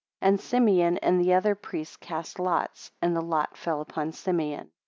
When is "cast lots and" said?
1.97-3.15